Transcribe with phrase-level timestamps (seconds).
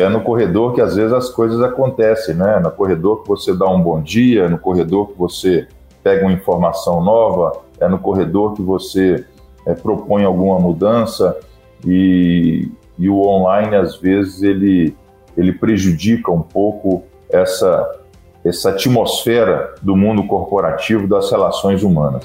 [0.00, 2.58] é no corredor que às vezes as coisas acontecem, né?
[2.60, 5.68] No corredor que você dá um bom dia, no corredor que você
[6.02, 9.24] pega uma informação nova, é no corredor que você
[9.66, 11.38] é, propõe alguma mudança
[11.84, 12.68] e,
[12.98, 14.96] e o online às vezes ele,
[15.36, 18.00] ele prejudica um pouco essa,
[18.44, 22.24] essa atmosfera do mundo corporativo das relações humanas.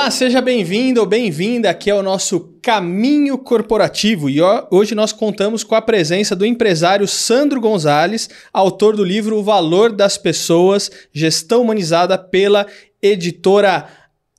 [0.00, 5.74] Olá, seja bem-vindo ou bem-vinda aqui ao nosso Caminho Corporativo e hoje nós contamos com
[5.74, 12.16] a presença do empresário Sandro Gonzalez, autor do livro O Valor das Pessoas, Gestão Humanizada
[12.16, 12.66] pela
[13.02, 13.88] editora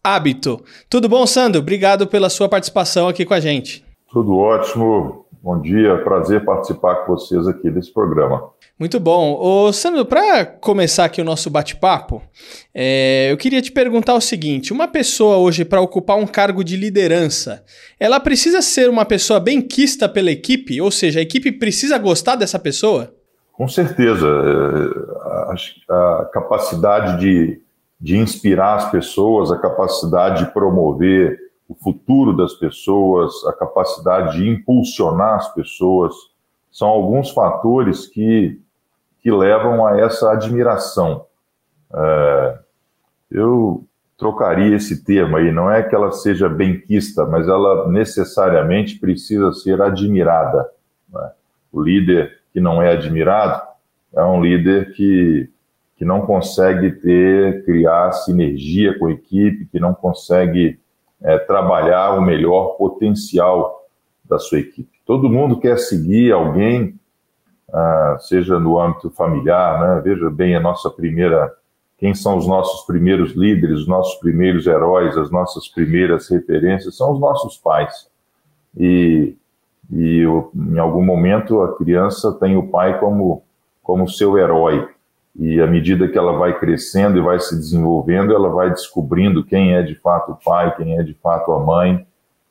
[0.04, 0.64] Hábito.
[0.90, 1.62] Tudo bom, Sandro?
[1.62, 3.86] Obrigado pela sua participação aqui com a gente.
[4.12, 5.21] Tudo ótimo.
[5.44, 8.52] Bom dia, prazer participar com vocês aqui desse programa.
[8.78, 9.36] Muito bom.
[9.42, 12.22] Ô, Sandro, para começar aqui o nosso bate-papo,
[12.76, 16.78] é, eu queria te perguntar o seguinte: uma pessoa hoje, para ocupar um cargo de
[16.78, 17.64] liderança,
[18.00, 20.80] ela precisa ser uma pessoa bem quista pela equipe?
[20.80, 23.12] Ou seja, a equipe precisa gostar dessa pessoa?
[23.52, 24.28] Com certeza.
[25.90, 27.60] A, a capacidade de,
[28.00, 31.41] de inspirar as pessoas, a capacidade de promover
[31.72, 36.14] o futuro das pessoas, a capacidade de impulsionar as pessoas,
[36.70, 38.60] são alguns fatores que
[39.22, 41.26] que levam a essa admiração.
[41.94, 42.58] É,
[43.30, 43.86] eu
[44.18, 49.80] trocaria esse termo aí, não é que ela seja benquista, mas ela necessariamente precisa ser
[49.80, 50.68] admirada.
[51.14, 51.32] Né?
[51.72, 53.62] O líder que não é admirado
[54.16, 55.48] é um líder que,
[55.96, 60.81] que não consegue ter, criar sinergia com a equipe, que não consegue
[61.24, 63.86] é, trabalhar o melhor potencial
[64.24, 64.90] da sua equipe.
[65.06, 67.00] Todo mundo quer seguir alguém
[67.74, 70.02] ah, seja no âmbito familiar, né?
[70.02, 71.54] veja bem a nossa primeira,
[71.98, 77.14] quem são os nossos primeiros líderes, os nossos primeiros heróis, as nossas primeiras referências, são
[77.14, 78.10] os nossos pais.
[78.78, 79.36] E,
[79.90, 83.42] e em algum momento a criança tem o pai como,
[83.82, 84.90] como seu herói.
[85.38, 89.74] E à medida que ela vai crescendo e vai se desenvolvendo, ela vai descobrindo quem
[89.74, 92.06] é de fato o pai, quem é de fato a mãe.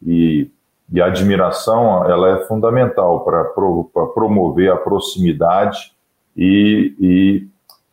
[0.05, 0.51] E
[0.93, 5.93] e a admiração ela é fundamental para pro, promover a proximidade
[6.37, 7.47] e, e,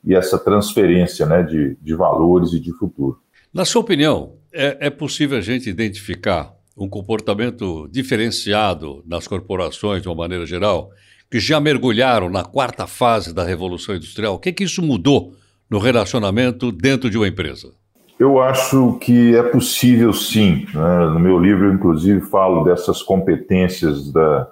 [0.04, 3.20] e, essa transferência né, de, de valores e de futuro.
[3.54, 10.08] Na sua opinião, é, é possível a gente identificar um comportamento diferenciado nas corporações, de
[10.08, 10.92] uma maneira geral,
[11.30, 14.36] que já mergulharam na quarta fase da Revolução Industrial?
[14.36, 15.34] O que, que isso mudou
[15.70, 17.72] no relacionamento dentro de uma empresa?
[18.20, 20.66] Eu acho que é possível sim.
[20.74, 21.06] Né?
[21.14, 24.52] No meu livro, eu, inclusive, falo dessas competências da,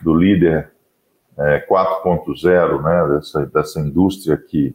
[0.00, 0.72] do líder
[1.38, 3.14] é, 4.0, né?
[3.14, 4.74] dessa, dessa indústria que,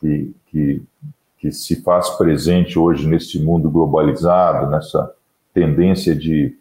[0.00, 0.82] que, que,
[1.38, 5.12] que se faz presente hoje nesse mundo globalizado, nessa
[5.52, 6.56] tendência de,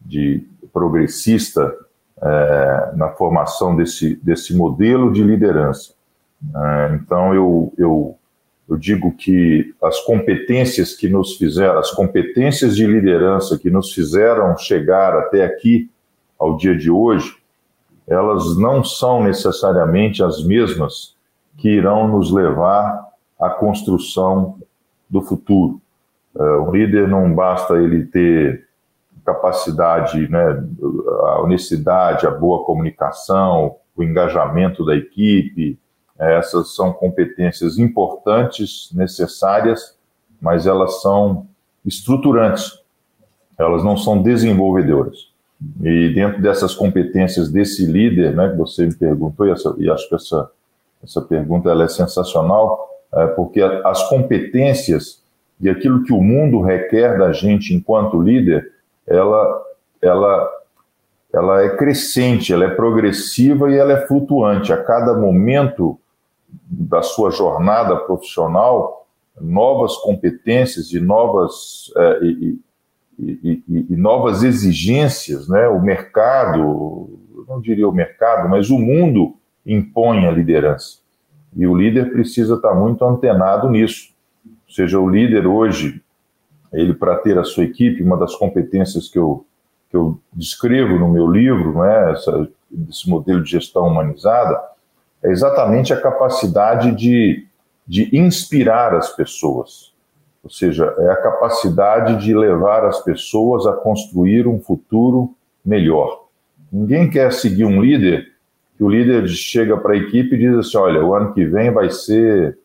[0.00, 1.72] de progressista
[2.22, 5.94] é, na formação desse, desse modelo de liderança.
[6.54, 8.16] É, então, eu, eu
[8.68, 14.56] eu digo que as competências que nos fizeram, as competências de liderança que nos fizeram
[14.58, 15.88] chegar até aqui,
[16.38, 17.36] ao dia de hoje,
[18.06, 21.14] elas não são necessariamente as mesmas
[21.56, 23.06] que irão nos levar
[23.40, 24.58] à construção
[25.08, 25.80] do futuro.
[26.34, 28.65] Um líder não basta ele ter
[29.26, 30.64] capacidade, né,
[31.24, 35.78] a honestidade, a boa comunicação, o engajamento da equipe,
[36.18, 39.98] essas são competências importantes, necessárias,
[40.40, 41.46] mas elas são
[41.84, 42.80] estruturantes,
[43.58, 45.34] elas não são desenvolvedoras.
[45.82, 50.08] E dentro dessas competências desse líder, né, que você me perguntou, e, essa, e acho
[50.08, 50.50] que essa,
[51.02, 55.22] essa pergunta ela é sensacional, é, porque as competências
[55.60, 58.72] e aquilo que o mundo requer da gente enquanto líder,
[59.06, 59.62] ela,
[60.02, 60.52] ela
[61.32, 64.72] ela é crescente, ela é progressiva e ela é flutuante.
[64.72, 65.98] A cada momento
[66.48, 69.06] da sua jornada profissional
[69.40, 72.58] novas competências e novas, é, e,
[73.18, 75.68] e, e, e, novas exigências, né?
[75.68, 80.98] O mercado, não diria o mercado, mas o mundo impõe a liderança.
[81.54, 84.14] E o líder precisa estar muito antenado nisso.
[84.46, 86.02] Ou seja, o líder hoje,
[86.72, 89.44] ele para ter a sua equipe, uma das competências que eu,
[89.90, 92.12] que eu descrevo no meu livro, né?
[92.12, 92.48] Essa,
[92.88, 94.60] esse modelo de gestão humanizada,
[95.22, 97.46] é exatamente a capacidade de,
[97.86, 99.92] de inspirar as pessoas.
[100.42, 105.34] Ou seja, é a capacidade de levar as pessoas a construir um futuro
[105.64, 106.26] melhor.
[106.70, 108.36] Ninguém quer seguir um líder
[108.76, 111.72] que o líder chega para a equipe e diz assim: olha, o ano que vem
[111.72, 112.58] vai ser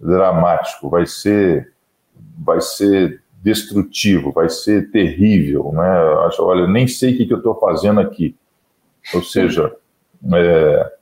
[0.00, 1.72] dramático, vai ser,
[2.38, 5.88] vai ser destrutivo, vai ser terrível, né?
[6.26, 8.34] Acho, olha, nem sei o que, que eu estou fazendo aqui.
[9.12, 9.70] Ou seja,
[10.32, 10.92] é,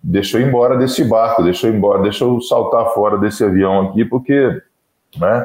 [0.00, 3.42] deixa eu ir embora desse barco, deixa eu ir embora, deixa eu saltar fora desse
[3.42, 4.62] avião aqui, porque
[5.18, 5.44] né,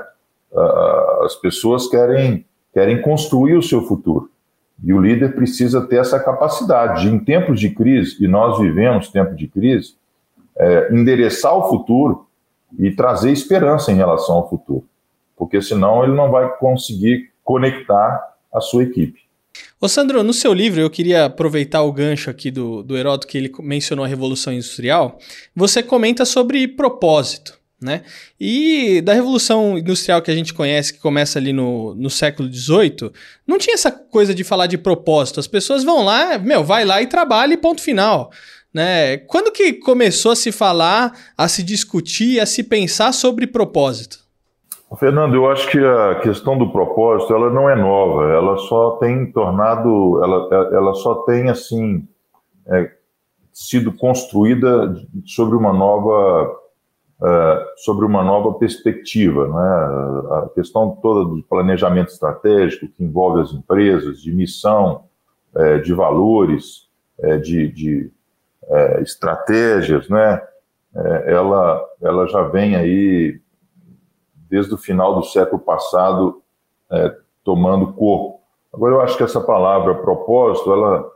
[1.23, 4.29] as pessoas querem, querem construir o seu futuro.
[4.83, 9.09] E o líder precisa ter essa capacidade de, em tempos de crise, e nós vivemos
[9.09, 9.95] tempos de crise,
[10.55, 12.27] é, endereçar o futuro
[12.77, 14.85] e trazer esperança em relação ao futuro.
[15.44, 19.19] Porque senão ele não vai conseguir conectar a sua equipe.
[19.80, 23.38] Ô Sandro, no seu livro, eu queria aproveitar o gancho aqui do, do Heródoto, que
[23.38, 25.19] ele mencionou a Revolução Industrial.
[25.54, 28.04] Você comenta sobre propósito, né?
[28.40, 33.12] E da Revolução Industrial que a gente conhece, que começa ali no, no século XVIII,
[33.46, 35.42] não tinha essa coisa de falar de propósito.
[35.42, 38.31] As pessoas vão lá, meu, vai lá e trabalha e ponto final.
[38.74, 39.18] Né?
[39.18, 44.23] Quando que começou a se falar, a se discutir, a se pensar sobre propósito?
[44.98, 49.31] Fernando, eu acho que a questão do propósito ela não é nova, ela só tem
[49.31, 52.07] tornado, ela, ela só tem assim
[52.68, 52.92] é,
[53.51, 54.95] sido construída
[55.25, 56.60] sobre uma nova
[57.24, 60.44] é, sobre uma nova perspectiva, né?
[60.44, 65.06] A questão toda do planejamento estratégico que envolve as empresas, de missão,
[65.56, 66.89] é, de valores,
[67.19, 68.12] é, de, de
[68.68, 70.42] é, estratégias, né?
[70.96, 73.39] É, ela ela já vem aí
[74.53, 76.44] desde o final do século passado
[76.91, 78.39] é, tomando corpo.
[78.71, 81.11] Agora eu acho que essa palavra propósito, ela,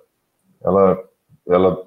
[0.64, 1.04] ela,
[1.48, 1.86] ela,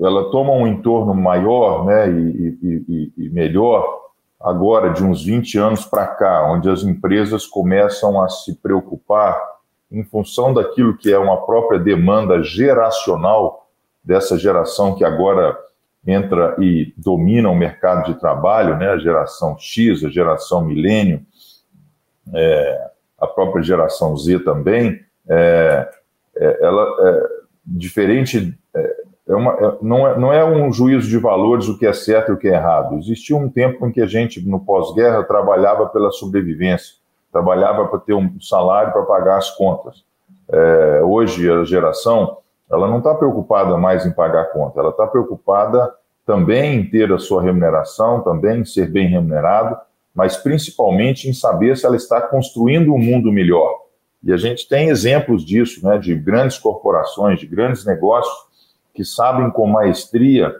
[0.00, 4.00] ela toma um entorno maior, né, e, e, e melhor
[4.40, 9.40] agora de uns 20 anos para cá, onde as empresas começam a se preocupar
[9.92, 13.68] em função daquilo que é uma própria demanda geracional
[14.02, 15.56] dessa geração que agora
[16.08, 21.20] entra e domina o mercado de trabalho, né, a geração X, a geração milênio,
[22.34, 22.90] é,
[23.20, 25.88] a própria geração Z também, é,
[26.34, 27.28] é, ela é
[27.66, 28.96] diferente, é,
[29.28, 32.30] é uma, é, não, é, não é um juízo de valores o que é certo
[32.30, 32.96] e o que é errado.
[32.96, 36.94] Existia um tempo em que a gente, no pós-guerra, trabalhava pela sobrevivência,
[37.30, 40.02] trabalhava para ter um salário para pagar as contas.
[41.04, 42.38] hoje, a geração
[42.70, 45.92] ela não está preocupada mais em pagar a conta, ela está preocupada
[46.28, 49.74] também ter a sua remuneração, também ser bem remunerado,
[50.14, 53.74] mas principalmente em saber se ela está construindo um mundo melhor.
[54.22, 58.36] E a gente tem exemplos disso, né, de grandes corporações, de grandes negócios
[58.92, 60.54] que sabem com maestria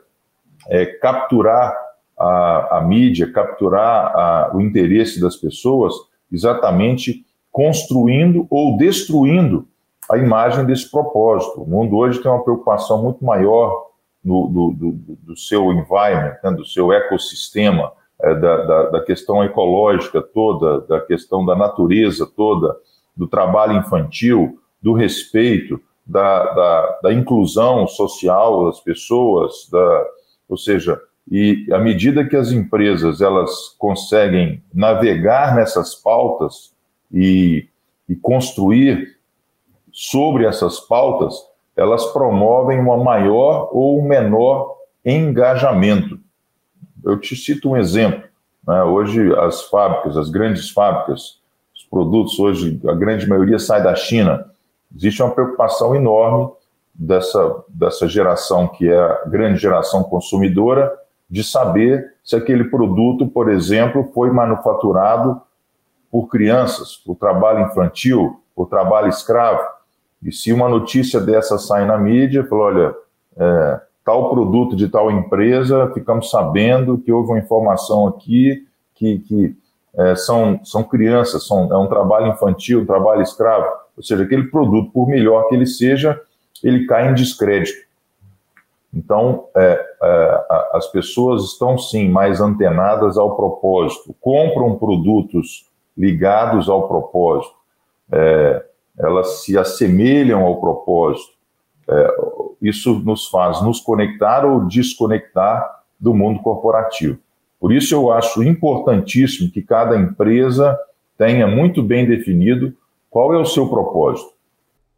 [0.71, 1.77] é, capturar
[2.19, 5.93] a, a, mídia, capturar a, o interesse das pessoas,
[6.33, 9.69] exatamente construindo ou destruindo
[10.11, 11.61] a imagem desse propósito.
[11.61, 13.89] O mundo hoje tem uma preocupação muito maior
[14.25, 19.45] no, do, do, do, seu environment, né, do seu ecossistema, é, da, da, da, questão
[19.45, 22.77] ecológica toda, da questão da natureza toda,
[23.17, 30.07] do trabalho infantil, do respeito, da, da, da inclusão social das pessoas, da,
[30.49, 31.01] ou seja,
[31.31, 36.73] e à medida que as empresas elas conseguem navegar nessas pautas
[37.13, 37.69] e,
[38.09, 39.19] e construir
[39.93, 41.35] sobre essas pautas,
[41.79, 46.19] elas promovem uma maior ou menor engajamento.
[47.05, 48.25] Eu te cito um exemplo.
[48.67, 48.83] Né?
[48.83, 51.41] Hoje, as fábricas, as grandes fábricas,
[51.73, 54.51] os produtos, hoje, a grande maioria sai da China.
[54.95, 56.51] Existe uma preocupação enorme
[56.93, 60.93] dessa, dessa geração, que é a grande geração consumidora,
[61.31, 65.41] de saber se aquele produto, por exemplo, foi manufaturado
[66.11, 69.78] por crianças, por trabalho infantil, por trabalho escravo.
[70.23, 72.95] E se uma notícia dessa sai na mídia, falou, olha,
[73.37, 79.57] é, tal produto de tal empresa, ficamos sabendo que houve uma informação aqui que, que
[79.97, 83.67] é, são, são crianças, são, é um trabalho infantil, um trabalho escravo.
[83.97, 86.21] Ou seja, aquele produto, por melhor que ele seja,
[86.63, 87.87] ele cai em descrédito.
[88.93, 96.89] Então, é, é, as pessoas estão sim mais antenadas ao propósito, compram produtos ligados ao
[96.89, 97.55] propósito.
[98.11, 98.65] É,
[98.99, 101.33] elas se assemelham ao propósito.
[101.89, 102.17] É,
[102.61, 107.19] isso nos faz nos conectar ou desconectar do mundo corporativo.
[107.61, 110.79] Por isso, eu acho importantíssimo que cada empresa
[111.17, 112.73] tenha muito bem definido
[113.11, 114.39] qual é o seu propósito.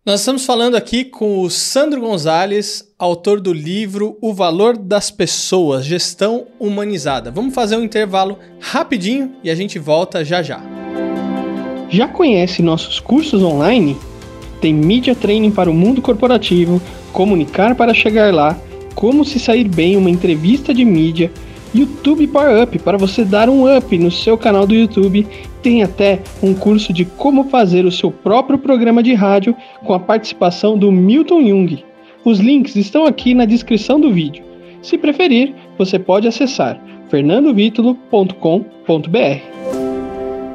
[0.05, 5.85] Nós estamos falando aqui com o Sandro Gonzalez, autor do livro O Valor das Pessoas,
[5.85, 7.31] Gestão Humanizada.
[7.31, 10.80] Vamos fazer um intervalo rapidinho e a gente volta já já.
[11.91, 13.97] Já conhece nossos cursos online?
[14.61, 16.81] Tem Media Training para o mundo corporativo,
[17.13, 18.57] Comunicar para chegar lá,
[18.95, 21.33] Como se sair bem uma entrevista de mídia,
[21.75, 25.27] YouTube Power Up para você dar um up no seu canal do YouTube.
[25.63, 29.55] Tem até um curso de como fazer o seu próprio programa de rádio
[29.85, 31.85] com a participação do Milton Jung.
[32.25, 34.45] Os links estão aqui na descrição do vídeo.
[34.83, 39.90] Se preferir, você pode acessar fernandovitulo.com.br.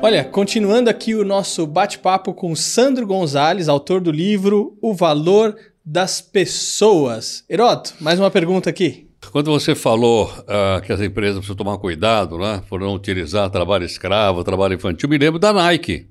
[0.05, 6.21] Olha, continuando aqui o nosso bate-papo com Sandro Gonzalez, autor do livro O Valor das
[6.21, 7.43] Pessoas.
[7.49, 9.09] Heroto, mais uma pergunta aqui.
[9.31, 13.83] Quando você falou uh, que as empresas precisam tomar cuidado né, por não utilizar trabalho
[13.83, 16.07] escravo, trabalho infantil, me lembro da Nike.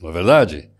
[0.00, 0.70] Não é verdade?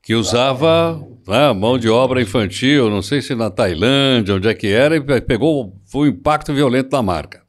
[0.00, 0.98] Que usava
[1.28, 5.20] né, mão de obra infantil, não sei se na Tailândia, onde é que era, e
[5.20, 7.42] pegou um impacto violento na marca.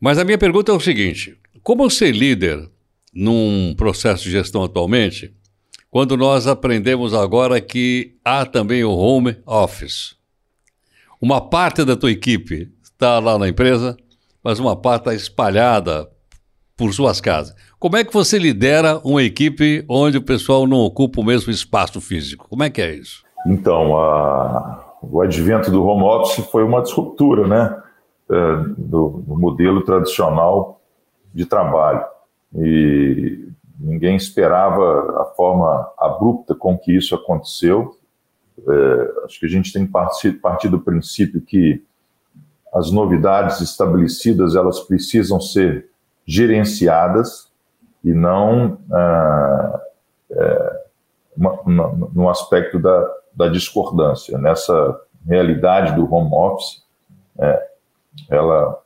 [0.00, 2.68] Mas a minha pergunta é o seguinte: como ser líder
[3.14, 5.34] num processo de gestão atualmente,
[5.90, 10.16] quando nós aprendemos agora que há também o home office?
[11.20, 13.96] Uma parte da tua equipe está lá na empresa,
[14.42, 16.08] mas uma parte está espalhada
[16.76, 17.54] por suas casas.
[17.78, 22.00] Como é que você lidera uma equipe onde o pessoal não ocupa o mesmo espaço
[22.00, 22.48] físico?
[22.48, 23.24] Como é que é isso?
[23.46, 24.94] Então, a...
[25.02, 27.82] o advento do home office foi uma disruptura, né?
[28.30, 30.77] É, do, do modelo tradicional
[31.32, 32.04] de trabalho.
[32.54, 37.96] E ninguém esperava a forma abrupta com que isso aconteceu.
[38.66, 41.84] É, acho que a gente tem que partir, partir do princípio que
[42.72, 45.88] as novidades estabelecidas elas precisam ser
[46.26, 47.50] gerenciadas
[48.04, 49.80] e não ah,
[50.30, 50.82] é,
[52.12, 54.36] no aspecto da, da discordância.
[54.38, 56.82] Nessa realidade do home office,
[57.38, 57.68] é,
[58.30, 58.82] ela,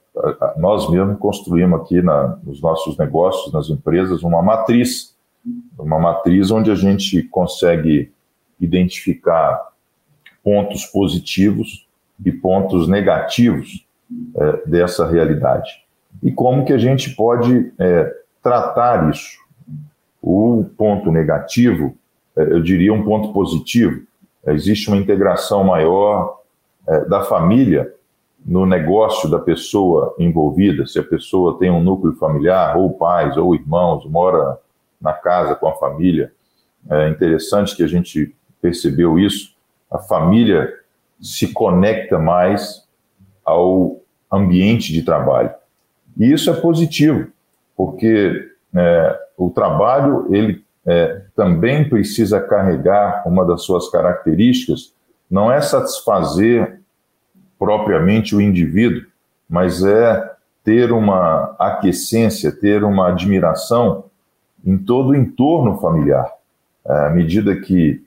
[0.56, 5.16] nós mesmos construímos aqui na, nos nossos negócios, nas empresas, uma matriz,
[5.78, 8.12] uma matriz onde a gente consegue
[8.60, 9.72] identificar
[10.44, 11.88] pontos positivos
[12.24, 13.86] e pontos negativos
[14.36, 15.82] é, dessa realidade.
[16.22, 19.40] E como que a gente pode é, tratar isso?
[20.20, 21.96] O ponto negativo,
[22.36, 24.02] é, eu diria um ponto positivo,
[24.46, 26.40] existe uma integração maior
[26.86, 27.92] é, da família
[28.44, 33.54] no negócio da pessoa envolvida, se a pessoa tem um núcleo familiar, ou pais, ou
[33.54, 34.58] irmãos, mora
[35.00, 36.32] na casa com a família.
[36.90, 39.54] É interessante que a gente percebeu isso.
[39.90, 40.72] A família
[41.20, 42.88] se conecta mais
[43.44, 45.50] ao ambiente de trabalho.
[46.16, 47.28] E isso é positivo,
[47.76, 54.94] porque é, o trabalho ele é, também precisa carregar uma das suas características,
[55.30, 56.81] não é satisfazer
[57.62, 59.04] propriamente o indivíduo,
[59.48, 60.32] mas é
[60.64, 64.06] ter uma aquecência, ter uma admiração
[64.66, 66.28] em todo o entorno familiar.
[66.84, 68.02] À medida que,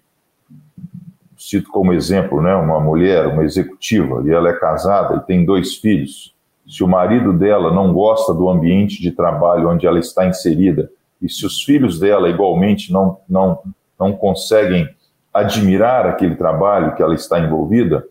[1.37, 5.77] cito como exemplo, né, uma mulher, uma executiva, e ela é casada e tem dois
[5.77, 6.35] filhos,
[6.67, 11.29] se o marido dela não gosta do ambiente de trabalho onde ela está inserida, e
[11.29, 13.59] se os filhos dela igualmente não, não,
[13.97, 14.89] não conseguem
[15.33, 18.05] admirar aquele trabalho que ela está envolvida,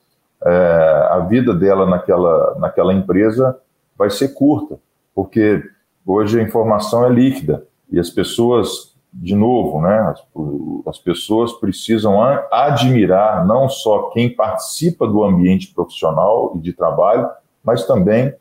[0.44, 3.58] é, a vida dela naquela, naquela empresa
[3.96, 4.78] vai ser curta,
[5.14, 5.62] porque
[6.06, 10.22] hoje a informação é líquida e as pessoas, de novo, né, as,
[10.86, 12.20] as pessoas precisam
[12.50, 17.28] admirar não só quem participa do ambiente profissional e de trabalho,
[17.62, 18.34] mas também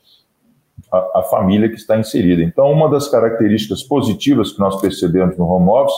[0.92, 2.44] a, a, família que está inserida.
[2.44, 5.96] Então, uma das características positivas que nós percebemos no home office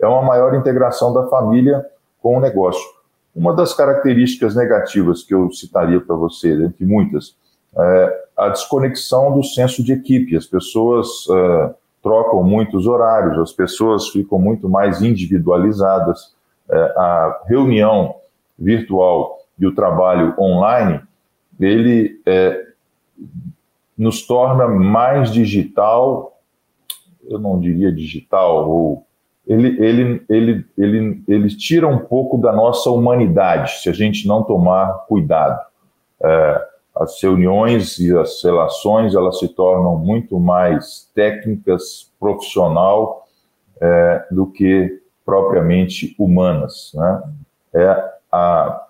[0.00, 1.84] é uma maior integração da família
[2.22, 2.97] com o negócio.
[3.38, 7.36] Uma das características negativas que eu citaria para você, entre muitas,
[7.72, 10.36] é a desconexão do senso de equipe.
[10.36, 16.34] As pessoas é, trocam muitos horários, as pessoas ficam muito mais individualizadas.
[16.68, 18.16] É, a reunião
[18.58, 21.00] virtual e o trabalho online,
[21.60, 22.66] ele é,
[23.96, 26.40] nos torna mais digital,
[27.24, 29.06] eu não diria digital ou
[29.48, 34.42] ele, ele, ele, ele, ele tira um pouco da nossa humanidade se a gente não
[34.42, 35.58] tomar cuidado.
[36.22, 43.26] É, as reuniões e as relações elas se tornam muito mais técnicas, profissional
[43.80, 46.92] é, do que propriamente humanas.
[46.94, 47.22] Né?
[47.74, 48.86] É a,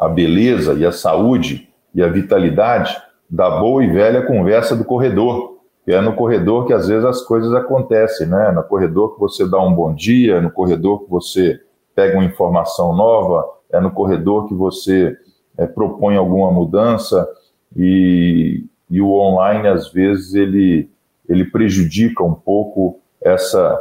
[0.00, 5.53] a beleza e a saúde e a vitalidade da boa e velha conversa do corredor
[5.84, 8.50] que é no corredor que às vezes as coisas acontecem, né?
[8.52, 11.60] No corredor que você dá um bom dia, no corredor que você
[11.94, 15.16] pega uma informação nova, é no corredor que você
[15.58, 17.28] é, propõe alguma mudança
[17.76, 20.90] e, e o online às vezes ele,
[21.28, 23.78] ele prejudica um pouco essa,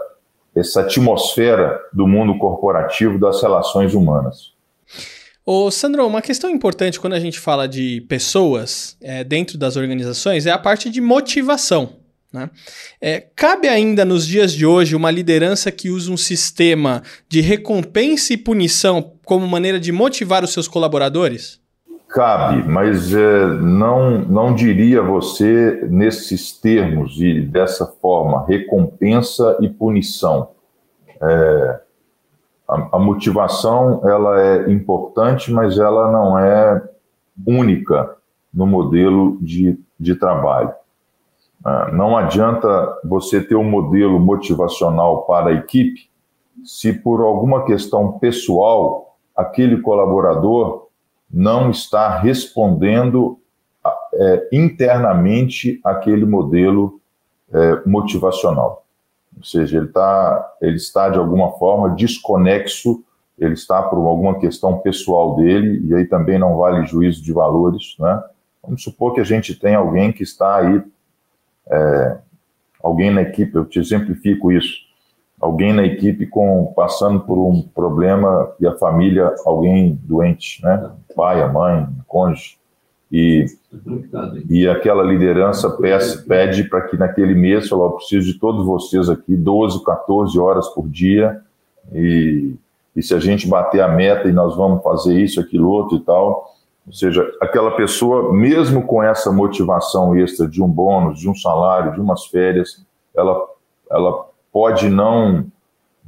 [0.56, 4.54] essa atmosfera do mundo corporativo das relações humanas.
[5.46, 10.46] Ô, Sandro, uma questão importante quando a gente fala de pessoas é, dentro das organizações
[10.46, 11.98] é a parte de motivação.
[12.32, 12.50] Né?
[13.02, 18.34] É, cabe ainda nos dias de hoje uma liderança que usa um sistema de recompensa
[18.34, 21.62] e punição como maneira de motivar os seus colaboradores?
[22.08, 30.52] Cabe, mas é, não, não diria você nesses termos e dessa forma, recompensa e punição.
[31.22, 31.80] É,
[32.74, 36.82] a, a motivação ela é importante, mas ela não é
[37.46, 38.16] única
[38.54, 40.74] no modelo de, de trabalho.
[41.64, 46.10] Ah, não adianta você ter um modelo motivacional para a equipe
[46.64, 50.88] se por alguma questão pessoal aquele colaborador
[51.32, 53.40] não está respondendo
[54.14, 57.00] é, internamente aquele modelo
[57.52, 58.83] é, motivacional.
[59.38, 63.04] Ou seja, ele, tá, ele está de alguma forma desconexo,
[63.38, 67.96] ele está por alguma questão pessoal dele, e aí também não vale juízo de valores.
[68.00, 68.24] Né?
[68.64, 70.84] Vamos supor que a gente tem alguém que está aí
[71.70, 72.18] é,
[72.82, 74.82] alguém na equipe, eu te exemplifico isso,
[75.40, 80.92] alguém na equipe com passando por um problema e a família, alguém doente, né?
[81.16, 82.58] Pai, a mãe, cônjuge.
[83.12, 83.46] E,
[84.50, 89.36] e aquela liderança pede, pede para que naquele mês, eu preciso de todos vocês aqui,
[89.36, 91.42] 12, 14 horas por dia,
[91.92, 92.56] e,
[92.96, 96.02] e se a gente bater a meta e nós vamos fazer isso, aquilo, outro e
[96.02, 96.54] tal,
[96.86, 101.94] ou seja, aquela pessoa, mesmo com essa motivação extra de um bônus, de um salário,
[101.94, 103.42] de umas férias, ela,
[103.90, 105.46] ela pode não,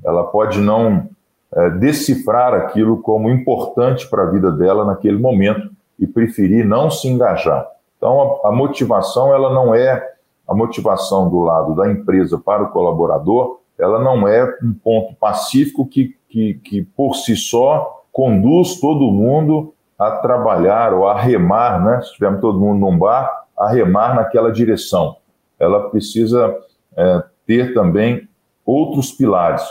[0.03, 1.09] ela pode não
[1.53, 7.07] é, decifrar aquilo como importante para a vida dela naquele momento e preferir não se
[7.07, 7.67] engajar.
[7.97, 10.13] Então, a, a motivação, ela não é
[10.47, 15.85] a motivação do lado da empresa para o colaborador, ela não é um ponto pacífico
[15.85, 22.01] que, que, que por si só conduz todo mundo a trabalhar ou a remar, né?
[22.01, 25.17] se estivermos todo mundo num bar, a remar naquela direção.
[25.59, 26.55] Ela precisa
[26.95, 28.27] é, ter também
[28.65, 29.63] outros pilares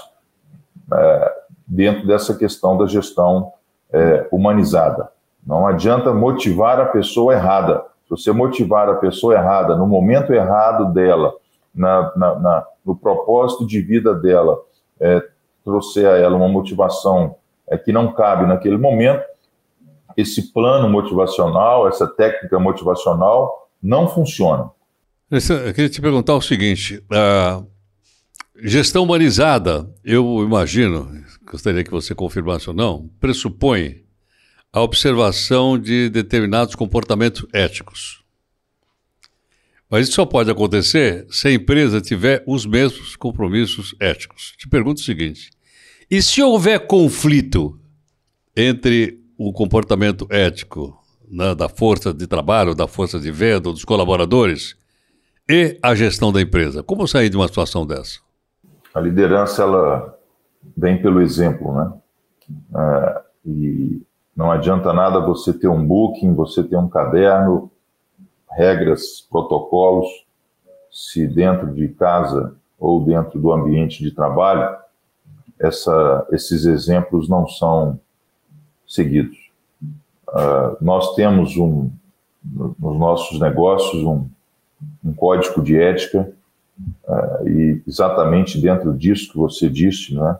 [0.93, 1.33] é,
[1.66, 3.52] dentro dessa questão da gestão
[3.93, 5.10] é, humanizada.
[5.47, 7.85] Não adianta motivar a pessoa errada.
[8.04, 11.35] Se você motivar a pessoa errada no momento errado dela,
[11.75, 14.59] na, na, na, no propósito de vida dela,
[15.00, 15.23] é,
[15.65, 17.37] trouxer a ela uma motivação
[17.69, 19.25] é, que não cabe naquele momento,
[20.17, 24.71] esse plano motivacional, essa técnica motivacional não funciona.
[25.30, 27.02] Eu queria te perguntar o seguinte:
[28.63, 31.09] gestão humanizada, eu imagino,
[31.50, 34.03] gostaria que você confirmasse ou não, pressupõe
[34.75, 38.25] a observação de determinados comportamentos éticos.
[39.89, 44.52] Mas isso só pode acontecer se a empresa tiver os mesmos compromissos éticos.
[44.58, 45.50] Te pergunto o seguinte:
[46.10, 47.78] e se houver conflito
[48.56, 54.76] entre o comportamento ético né, da força de trabalho, da força de venda, dos colaboradores
[55.49, 56.82] e a gestão da empresa.
[56.82, 58.19] Como sair de uma situação dessa?
[58.93, 60.19] A liderança ela
[60.76, 61.93] vem pelo exemplo, né?
[62.76, 64.03] É, e
[64.36, 67.70] não adianta nada você ter um booking, você ter um caderno,
[68.50, 70.08] regras, protocolos,
[70.90, 74.76] se dentro de casa ou dentro do ambiente de trabalho,
[75.58, 77.99] essa, esses exemplos não são
[78.86, 79.38] seguidos.
[80.28, 81.90] Uh, nós temos um,
[82.44, 84.26] nos nossos negócios um,
[85.04, 86.32] um código de ética
[87.06, 90.36] uh, e exatamente dentro disso que você disse, né,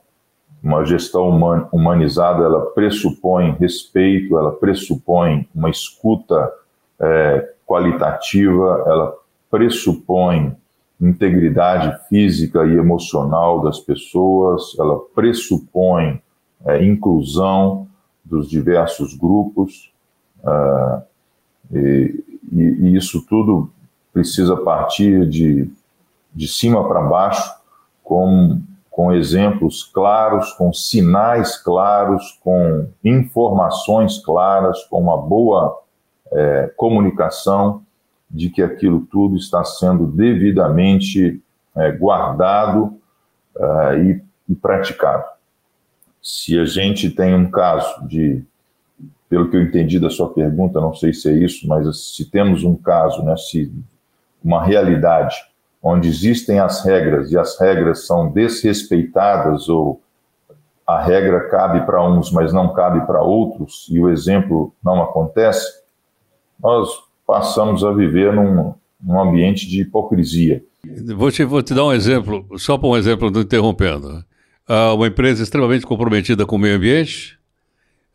[0.64, 6.50] uma gestão human, humanizada ela pressupõe respeito, ela pressupõe uma escuta
[6.98, 9.14] é, qualitativa, ela
[9.50, 10.57] pressupõe
[11.00, 16.20] integridade física e emocional das pessoas, ela pressupõe
[16.64, 17.87] é, inclusão,
[18.24, 19.92] dos diversos grupos,
[20.42, 21.03] uh,
[21.70, 23.70] e, e, isso tudo
[24.12, 25.70] precisa partir de,
[26.35, 27.55] de cima para baixo,
[28.03, 28.62] com,
[28.94, 35.83] com exemplos claros, com sinais claros, com informações claras, com uma boa
[36.33, 37.83] é, comunicação
[38.30, 41.42] de que aquilo tudo está sendo devidamente
[41.74, 42.96] é, guardado
[43.57, 45.24] uh, e, e praticado.
[46.22, 48.44] Se a gente tem um caso de,
[49.28, 52.62] pelo que eu entendi da sua pergunta, não sei se é isso, mas se temos
[52.62, 53.72] um caso, né, se
[54.42, 55.35] uma realidade
[55.85, 60.01] onde existem as regras e as regras são desrespeitadas ou
[60.87, 65.83] a regra cabe para uns, mas não cabe para outros, e o exemplo não acontece,
[66.59, 66.88] nós
[67.27, 70.62] passamos a viver num, num ambiente de hipocrisia.
[71.16, 74.09] Vou te, vou te dar um exemplo, só para um exemplo, não interrompendo.
[74.11, 74.23] Né?
[74.94, 77.38] uma empresa extremamente comprometida com o meio ambiente,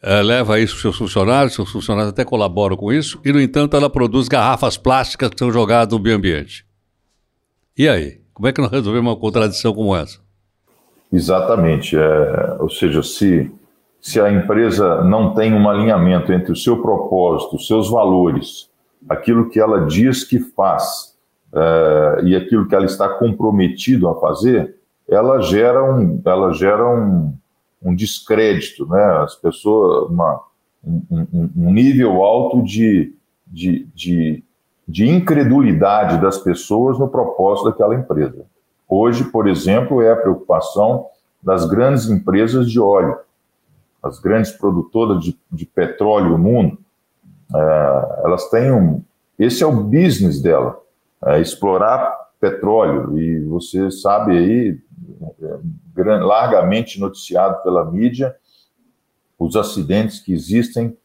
[0.01, 3.77] é, leva isso para seus funcionários, seus funcionários até colaboram com isso, e, no entanto,
[3.77, 6.65] ela produz garrafas plásticas que são jogadas no meio ambiente.
[7.79, 8.19] E aí?
[8.33, 10.19] Como é que nós resolvemos uma contradição como essa?
[11.13, 11.95] Exatamente.
[11.95, 13.49] É, ou seja, se,
[14.01, 18.69] se a empresa não tem um alinhamento entre o seu propósito, os seus valores,
[19.07, 21.15] aquilo que ela diz que faz
[21.53, 24.75] é, e aquilo que ela está comprometido a fazer,
[25.07, 27.33] ela gera um, ela gera um,
[27.81, 29.03] um descrédito, né?
[29.23, 30.41] As pessoas, uma,
[30.83, 33.15] um, um, um nível alto de,
[33.47, 34.43] de, de,
[34.89, 38.43] de incredulidade das pessoas no propósito daquela empresa.
[38.87, 41.05] Hoje, por exemplo, é a preocupação
[41.43, 43.19] das grandes empresas de óleo,
[44.01, 46.79] as grandes produtoras de, de petróleo no mundo.
[47.55, 49.03] É, elas têm um.
[49.37, 50.81] Esse é o business dela,
[51.23, 53.15] é explorar petróleo.
[53.19, 54.79] E você sabe aí,
[55.95, 58.35] largamente noticiado pela mídia,
[59.37, 60.97] os acidentes que existem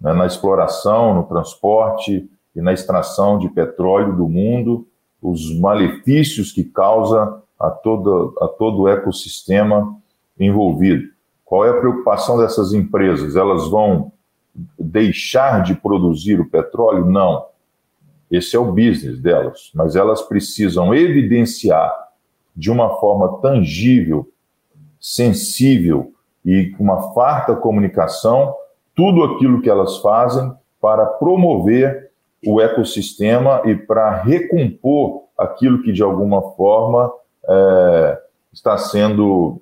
[0.00, 4.84] né, na exploração, no transporte e na extração de petróleo do mundo,
[5.22, 9.96] os malefícios que causa a todo, a todo o ecossistema
[10.38, 11.08] envolvido.
[11.44, 13.36] Qual é a preocupação dessas empresas?
[13.36, 14.10] Elas vão
[14.76, 17.04] deixar de produzir o petróleo?
[17.04, 17.46] Não.
[18.28, 21.94] Esse é o business delas, mas elas precisam evidenciar
[22.56, 24.28] de uma forma tangível,
[25.00, 26.12] sensível
[26.44, 28.52] e com uma farta comunicação
[28.96, 32.07] tudo aquilo que elas fazem para promover
[32.46, 37.12] o ecossistema e para recompor aquilo que de alguma forma
[37.48, 38.18] é,
[38.52, 39.60] está sendo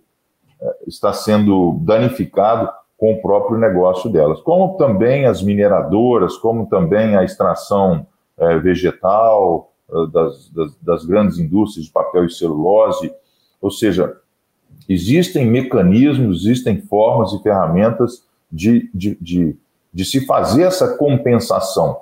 [0.60, 7.16] é, está sendo danificado com o próprio negócio delas, como também as mineradoras, como também
[7.16, 8.06] a extração
[8.38, 13.12] é, vegetal, eh, das, das, das grandes indústrias de papel e celulose.
[13.60, 14.16] Ou seja,
[14.88, 19.56] existem mecanismos, existem formas e ferramentas de, de, de,
[19.92, 22.00] de, se fazer essa compensação.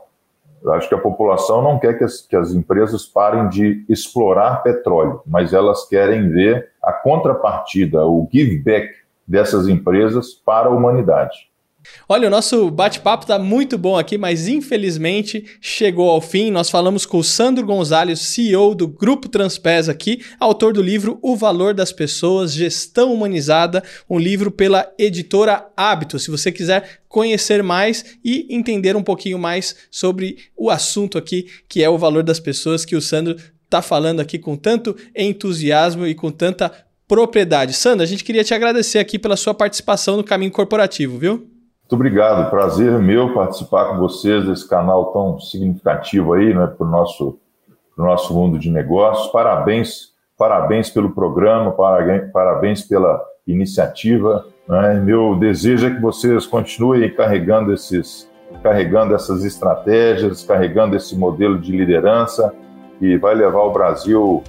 [0.65, 4.63] Eu acho que a população não quer que as, que as empresas parem de explorar
[4.63, 8.89] petróleo, mas elas querem ver a contrapartida, o give back
[9.29, 11.51] dessas empresas para a humanidade.
[12.09, 16.51] Olha, o nosso bate-papo está muito bom aqui, mas infelizmente chegou ao fim.
[16.51, 21.37] Nós falamos com o Sandro Gonzalez, CEO do Grupo Transpes aqui, autor do livro O
[21.37, 26.19] Valor das Pessoas, Gestão Humanizada, um livro pela editora Hábito.
[26.19, 31.83] Se você quiser conhecer mais e entender um pouquinho mais sobre o assunto aqui, que
[31.83, 36.15] é o valor das pessoas, que o Sandro está falando aqui com tanto entusiasmo e
[36.15, 36.73] com tanta
[37.07, 37.73] propriedade.
[37.73, 41.54] Sandro, a gente queria te agradecer aqui pela sua participação no Caminho Corporativo, viu?
[41.95, 46.91] Muito obrigado, prazer meu participar com vocês desse canal tão significativo aí, né, para o
[46.91, 47.39] nosso,
[47.97, 49.29] nosso mundo de negócios.
[49.29, 51.71] Parabéns, parabéns pelo programa,
[52.33, 54.45] parabéns pela iniciativa.
[54.69, 54.95] Né?
[54.95, 58.29] Meu desejo é que vocês continuem carregando esses,
[58.61, 62.53] carregando essas estratégias, carregando esse modelo de liderança
[62.99, 64.43] que vai levar o Brasil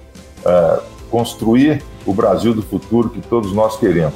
[0.44, 0.80] a é,
[1.12, 4.16] construir o Brasil do futuro que todos nós queremos.